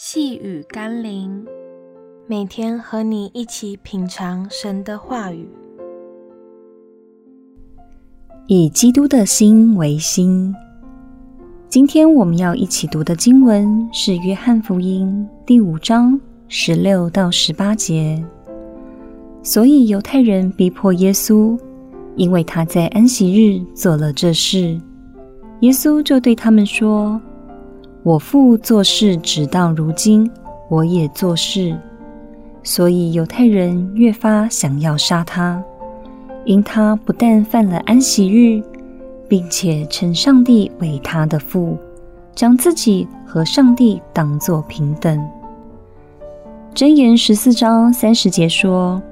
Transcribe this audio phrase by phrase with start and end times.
[0.00, 1.44] 细雨甘霖，
[2.28, 5.48] 每天和你一起品尝神的话语，
[8.46, 10.54] 以基督的心为心。
[11.68, 18.24] 今天我们要一起读的经文是《约翰福音》第五章十六到十八节。
[19.42, 21.58] 所以犹太人逼迫耶稣，
[22.14, 24.80] 因为他在安息日做了这事。
[25.62, 27.20] 耶稣就对他们说。
[28.08, 30.30] 我父做事直到如今，
[30.70, 31.76] 我也做事，
[32.62, 35.62] 所以犹太人越发想要杀他，
[36.46, 38.62] 因他不但犯了安息日，
[39.28, 41.76] 并且称上帝为他的父，
[42.34, 45.22] 将自己和上帝当作平等。
[46.74, 49.02] 箴言十四章三十节说：“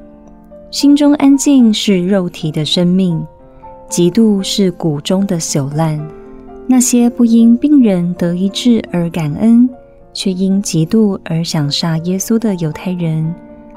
[0.72, 3.22] 心中安静是肉体的生命，
[3.90, 6.00] 嫉妒是骨中的朽烂。”
[6.68, 9.68] 那些不因病人得医治而感恩，
[10.12, 13.32] 却因嫉妒而想杀耶稣的犹太人，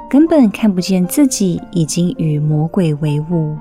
[0.09, 3.55] 根本看不见自己已经与魔鬼为伍。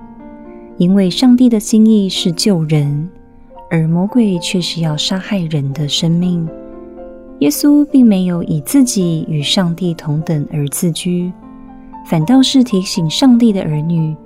[0.78, 3.06] 因为上帝的心意是救人，
[3.70, 6.48] 而魔鬼却是要杀害人的生命。
[7.40, 11.30] 耶稣并没有以自己与上帝同等而自居，
[12.06, 14.16] 反倒是提醒上帝的儿女，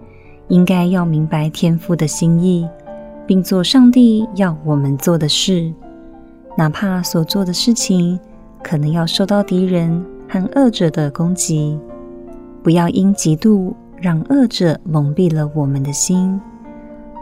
[0.48, 2.66] 应该要明白天父的心意。
[3.33, 5.72] 并做上帝要我们做的事，
[6.55, 8.20] 哪怕所做的事情
[8.62, 11.78] 可能要受到敌人和恶者的攻击，
[12.62, 16.38] 不要因嫉妒让恶者蒙蔽了我们的心，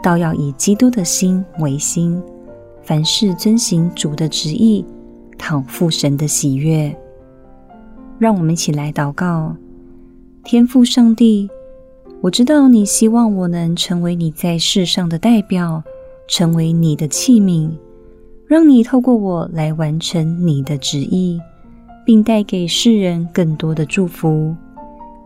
[0.03, 2.21] 倒要以基督的心为心，
[2.83, 4.85] 凡事遵行主的旨意，
[5.37, 6.93] 讨父神的喜悦。
[8.19, 9.55] 让我们一起来祷告：
[10.43, 11.49] 天父上帝，
[12.19, 15.81] 我知道你希望我能成为你在世上的代表。
[16.31, 17.69] 成为你的器皿，
[18.47, 21.37] 让你透过我来完成你的旨意，
[22.05, 24.55] 并带给世人更多的祝福。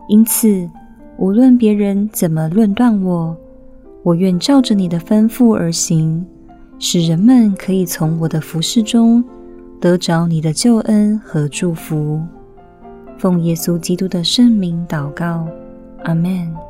[0.08, 0.68] 因此，
[1.16, 3.36] 无论别人怎么论断我，
[4.02, 6.26] 我愿照着你的吩咐而行，
[6.80, 9.22] 使人们可以从我的服事中
[9.80, 12.20] 得着你的救恩和祝福。
[13.16, 15.46] 奉耶稣基督的圣名祷告，
[16.02, 16.65] 阿们。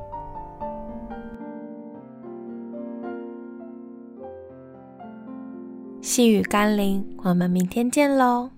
[6.01, 8.56] 细雨甘霖，我们明天见喽。